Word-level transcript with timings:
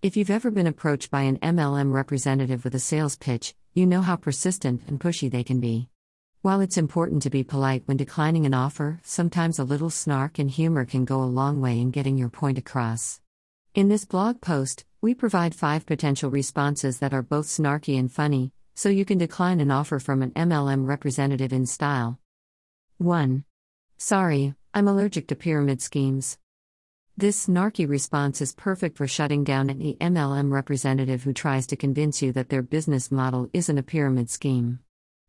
If 0.00 0.16
you've 0.16 0.30
ever 0.30 0.52
been 0.52 0.68
approached 0.68 1.10
by 1.10 1.22
an 1.22 1.38
MLM 1.38 1.92
representative 1.92 2.62
with 2.62 2.72
a 2.76 2.78
sales 2.78 3.16
pitch, 3.16 3.56
you 3.74 3.84
know 3.84 4.00
how 4.00 4.14
persistent 4.14 4.82
and 4.86 5.00
pushy 5.00 5.28
they 5.28 5.42
can 5.42 5.58
be. 5.58 5.88
While 6.40 6.60
it's 6.60 6.78
important 6.78 7.20
to 7.22 7.30
be 7.30 7.42
polite 7.42 7.82
when 7.86 7.96
declining 7.96 8.46
an 8.46 8.54
offer, 8.54 9.00
sometimes 9.02 9.58
a 9.58 9.64
little 9.64 9.90
snark 9.90 10.38
and 10.38 10.48
humor 10.48 10.84
can 10.84 11.04
go 11.04 11.20
a 11.20 11.24
long 11.24 11.60
way 11.60 11.80
in 11.80 11.90
getting 11.90 12.16
your 12.16 12.28
point 12.28 12.58
across. 12.58 13.20
In 13.74 13.88
this 13.88 14.04
blog 14.04 14.40
post, 14.40 14.84
we 15.00 15.16
provide 15.16 15.52
five 15.52 15.84
potential 15.84 16.30
responses 16.30 17.00
that 17.00 17.12
are 17.12 17.20
both 17.20 17.46
snarky 17.46 17.98
and 17.98 18.10
funny, 18.10 18.52
so 18.76 18.88
you 18.90 19.04
can 19.04 19.18
decline 19.18 19.58
an 19.58 19.72
offer 19.72 19.98
from 19.98 20.22
an 20.22 20.30
MLM 20.30 20.86
representative 20.86 21.52
in 21.52 21.66
style. 21.66 22.20
1. 22.98 23.42
Sorry, 23.96 24.54
I'm 24.72 24.86
allergic 24.86 25.26
to 25.26 25.34
pyramid 25.34 25.82
schemes. 25.82 26.38
This 27.18 27.48
snarky 27.48 27.88
response 27.88 28.40
is 28.40 28.54
perfect 28.54 28.96
for 28.96 29.08
shutting 29.08 29.42
down 29.42 29.70
any 29.70 29.96
MLM 29.96 30.52
representative 30.52 31.24
who 31.24 31.32
tries 31.32 31.66
to 31.66 31.74
convince 31.74 32.22
you 32.22 32.30
that 32.30 32.48
their 32.48 32.62
business 32.62 33.10
model 33.10 33.50
isn't 33.52 33.76
a 33.76 33.82
pyramid 33.82 34.30
scheme. 34.30 34.78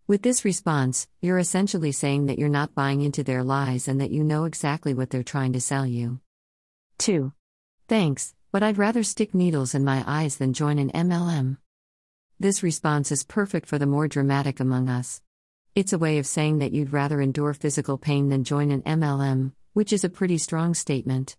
With 0.05 0.21
this 0.21 0.45
response, 0.45 1.07
you're 1.19 1.39
essentially 1.39 1.91
saying 1.91 2.27
that 2.27 2.37
you're 2.37 2.47
not 2.47 2.75
buying 2.75 3.01
into 3.01 3.23
their 3.23 3.43
lies 3.43 3.87
and 3.87 3.99
that 3.99 4.11
you 4.11 4.23
know 4.23 4.43
exactly 4.43 4.93
what 4.93 5.09
they're 5.09 5.23
trying 5.23 5.51
to 5.53 5.59
sell 5.59 5.83
you. 5.83 6.19
2. 6.99 7.33
Thanks, 7.87 8.35
but 8.51 8.61
I'd 8.61 8.77
rather 8.77 9.01
stick 9.01 9.33
needles 9.33 9.73
in 9.73 9.83
my 9.83 10.03
eyes 10.05 10.37
than 10.37 10.53
join 10.53 10.77
an 10.77 10.91
MLM. 10.91 11.57
This 12.39 12.61
response 12.61 13.11
is 13.11 13.23
perfect 13.23 13.65
for 13.65 13.79
the 13.79 13.87
more 13.87 14.07
dramatic 14.07 14.59
among 14.59 14.89
us. 14.89 15.23
It's 15.73 15.91
a 15.91 15.97
way 15.97 16.19
of 16.19 16.27
saying 16.27 16.59
that 16.59 16.71
you'd 16.71 16.93
rather 16.93 17.19
endure 17.19 17.55
physical 17.55 17.97
pain 17.97 18.29
than 18.29 18.43
join 18.43 18.69
an 18.69 18.83
MLM, 18.83 19.53
which 19.73 19.91
is 19.91 20.03
a 20.03 20.09
pretty 20.09 20.37
strong 20.37 20.75
statement. 20.75 21.35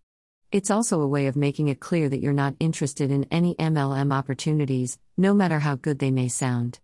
It's 0.53 0.71
also 0.71 1.01
a 1.01 1.07
way 1.07 1.29
of 1.29 1.37
making 1.37 1.69
it 1.69 1.79
clear 1.79 2.09
that 2.09 2.21
you're 2.21 2.33
not 2.33 2.57
interested 2.59 3.13
in 3.13 3.25
any 3.31 3.55
MLM 3.55 4.13
opportunities, 4.13 4.99
no 5.17 5.33
matter 5.33 5.61
how 5.61 5.77
good 5.77 6.01
they 6.01 6.11
may 6.11 6.27
sound. 6.27 6.81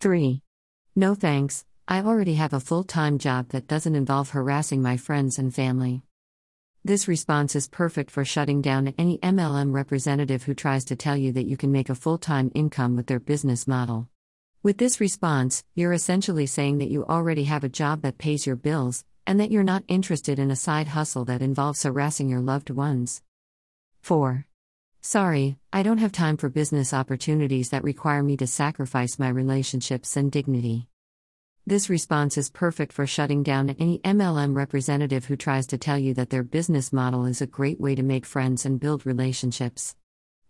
3. 0.00 0.42
No 0.96 1.14
thanks, 1.14 1.64
I 1.86 2.00
already 2.00 2.34
have 2.34 2.52
a 2.52 2.58
full 2.58 2.82
time 2.82 3.18
job 3.18 3.50
that 3.50 3.68
doesn't 3.68 3.94
involve 3.94 4.30
harassing 4.30 4.82
my 4.82 4.96
friends 4.96 5.38
and 5.38 5.54
family. 5.54 6.02
This 6.84 7.06
response 7.06 7.54
is 7.54 7.68
perfect 7.68 8.10
for 8.10 8.24
shutting 8.24 8.60
down 8.60 8.92
any 8.98 9.18
MLM 9.18 9.72
representative 9.72 10.42
who 10.42 10.54
tries 10.54 10.84
to 10.86 10.96
tell 10.96 11.16
you 11.16 11.30
that 11.30 11.46
you 11.46 11.56
can 11.56 11.70
make 11.70 11.90
a 11.90 11.94
full 11.94 12.18
time 12.18 12.50
income 12.56 12.96
with 12.96 13.06
their 13.06 13.20
business 13.20 13.68
model. 13.68 14.08
With 14.64 14.78
this 14.78 15.00
response, 15.00 15.62
you're 15.76 15.92
essentially 15.92 16.46
saying 16.46 16.78
that 16.78 16.90
you 16.90 17.06
already 17.06 17.44
have 17.44 17.62
a 17.62 17.68
job 17.68 18.02
that 18.02 18.18
pays 18.18 18.48
your 18.48 18.56
bills, 18.56 19.04
and 19.30 19.38
that 19.38 19.52
you're 19.52 19.62
not 19.62 19.84
interested 19.86 20.40
in 20.40 20.50
a 20.50 20.56
side 20.56 20.88
hustle 20.88 21.24
that 21.24 21.40
involves 21.40 21.84
harassing 21.84 22.28
your 22.28 22.40
loved 22.40 22.68
ones. 22.68 23.22
4. 24.00 24.44
Sorry, 25.02 25.56
I 25.72 25.84
don't 25.84 25.98
have 25.98 26.10
time 26.10 26.36
for 26.36 26.48
business 26.48 26.92
opportunities 26.92 27.68
that 27.68 27.84
require 27.84 28.24
me 28.24 28.36
to 28.38 28.48
sacrifice 28.48 29.20
my 29.20 29.28
relationships 29.28 30.16
and 30.16 30.32
dignity. 30.32 30.88
This 31.64 31.88
response 31.88 32.36
is 32.36 32.50
perfect 32.50 32.92
for 32.92 33.06
shutting 33.06 33.44
down 33.44 33.70
any 33.78 34.00
MLM 34.00 34.56
representative 34.56 35.26
who 35.26 35.36
tries 35.36 35.68
to 35.68 35.78
tell 35.78 35.96
you 35.96 36.12
that 36.14 36.30
their 36.30 36.42
business 36.42 36.92
model 36.92 37.24
is 37.24 37.40
a 37.40 37.46
great 37.46 37.80
way 37.80 37.94
to 37.94 38.02
make 38.02 38.26
friends 38.26 38.66
and 38.66 38.80
build 38.80 39.06
relationships. 39.06 39.94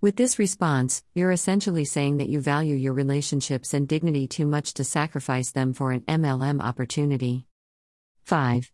With 0.00 0.16
this 0.16 0.38
response, 0.38 1.04
you're 1.14 1.32
essentially 1.32 1.84
saying 1.84 2.16
that 2.16 2.30
you 2.30 2.40
value 2.40 2.76
your 2.76 2.94
relationships 2.94 3.74
and 3.74 3.86
dignity 3.86 4.26
too 4.26 4.46
much 4.46 4.72
to 4.72 4.84
sacrifice 4.84 5.50
them 5.50 5.74
for 5.74 5.92
an 5.92 6.00
MLM 6.08 6.62
opportunity. 6.62 7.44
5. 8.30 8.70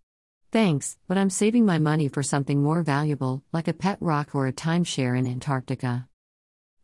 Thanks, 0.52 0.98
but 1.08 1.16
I'm 1.16 1.30
saving 1.30 1.64
my 1.64 1.78
money 1.78 2.08
for 2.08 2.22
something 2.22 2.62
more 2.62 2.82
valuable, 2.82 3.42
like 3.54 3.68
a 3.68 3.72
pet 3.72 3.96
rock 4.02 4.34
or 4.34 4.46
a 4.46 4.52
timeshare 4.52 5.18
in 5.18 5.26
Antarctica. 5.26 6.06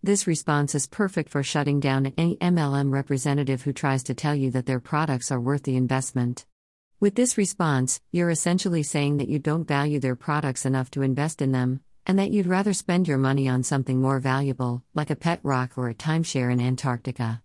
This 0.03 0.27
response 0.27 0.75
is 0.75 0.87
perfect 0.87 1.29
for 1.29 1.43
shutting 1.43 1.81
down 1.81 2.15
any 2.17 2.37
MLM 2.37 2.91
representative 2.91 3.61
who 3.61 3.75
tries 3.75 4.03
to 4.05 4.15
tell 4.15 4.35
you 4.35 4.51
that 4.53 4.65
their 4.65 4.81
products 4.81 5.31
are 5.31 5.39
worth 5.39 5.65
the 5.65 5.77
investment. 5.77 6.47
With 6.99 7.15
this 7.15 7.37
response, 7.37 8.01
you're 8.11 8.31
essentially 8.31 8.83
saying 8.83 9.19
that 9.19 9.29
you 9.29 9.39
don't 9.39 9.69
value 9.69 10.01
their 10.01 10.17
products 10.17 10.65
enough 10.65 10.91
to 10.93 11.03
invest 11.03 11.43
in 11.43 11.53
them, 11.53 11.83
and 12.07 12.19
that 12.19 12.31
you'd 12.31 12.47
rather 12.47 12.73
spend 12.73 13.07
your 13.07 13.19
money 13.19 13.51
on 13.51 13.65
something 13.65 14.01
more 14.01 14.19
valuable, 14.19 14.83
like 14.95 15.11
a 15.11 15.15
pet 15.15 15.41
rock 15.43 15.77
or 15.77 15.91
a 15.91 15.95
timeshare 15.95 16.51
in 16.51 16.59
Antarctica. 16.59 17.43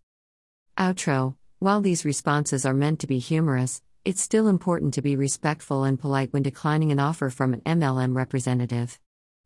Outro 0.78 1.36
While 1.60 1.82
these 1.82 2.06
responses 2.06 2.66
are 2.66 2.74
meant 2.74 3.02
to 3.02 3.08
be 3.08 3.20
humorous, 3.20 3.82
it's 4.08 4.22
still 4.22 4.48
important 4.48 4.94
to 4.94 5.02
be 5.02 5.18
respectful 5.18 5.84
and 5.84 6.00
polite 6.00 6.32
when 6.32 6.42
declining 6.42 6.94
an 6.94 7.00
offer 7.00 7.30
from 7.30 7.54
an 7.54 7.60
MLM 7.66 8.16
representative. 8.16 8.98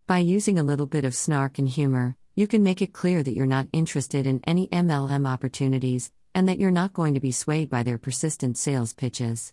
By 0.05 0.19
using 0.19 0.59
a 0.59 0.63
little 0.63 0.85
bit 0.85 1.03
of 1.03 1.15
snark 1.15 1.57
and 1.57 1.67
humor, 1.67 2.15
you 2.35 2.45
can 2.45 2.61
make 2.61 2.79
it 2.79 2.93
clear 2.93 3.23
that 3.23 3.33
you're 3.33 3.47
not 3.47 3.69
interested 3.73 4.27
in 4.27 4.39
any 4.45 4.67
MLM 4.67 5.27
opportunities, 5.27 6.11
and 6.35 6.47
that 6.47 6.59
you're 6.59 6.69
not 6.69 6.93
going 6.93 7.15
to 7.15 7.19
be 7.19 7.31
swayed 7.31 7.71
by 7.71 7.81
their 7.81 7.97
persistent 7.97 8.55
sales 8.55 8.93
pitches. 8.93 9.51